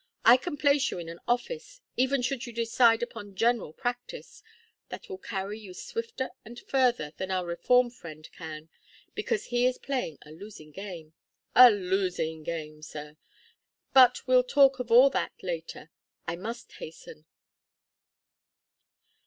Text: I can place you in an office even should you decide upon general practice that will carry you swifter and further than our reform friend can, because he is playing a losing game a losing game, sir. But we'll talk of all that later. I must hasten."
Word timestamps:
I 0.25 0.35
can 0.35 0.57
place 0.57 0.89
you 0.89 0.97
in 0.97 1.09
an 1.09 1.19
office 1.27 1.79
even 1.95 2.23
should 2.23 2.47
you 2.47 2.53
decide 2.53 3.03
upon 3.03 3.35
general 3.35 3.71
practice 3.71 4.41
that 4.89 5.07
will 5.07 5.19
carry 5.19 5.59
you 5.59 5.75
swifter 5.75 6.31
and 6.43 6.59
further 6.59 7.11
than 7.17 7.29
our 7.29 7.45
reform 7.45 7.91
friend 7.91 8.27
can, 8.35 8.69
because 9.13 9.45
he 9.45 9.67
is 9.67 9.77
playing 9.77 10.17
a 10.25 10.31
losing 10.31 10.71
game 10.71 11.13
a 11.53 11.69
losing 11.69 12.41
game, 12.41 12.81
sir. 12.81 13.15
But 13.93 14.25
we'll 14.25 14.41
talk 14.43 14.79
of 14.79 14.89
all 14.89 15.11
that 15.11 15.33
later. 15.43 15.91
I 16.27 16.35
must 16.35 16.71
hasten." 16.71 17.27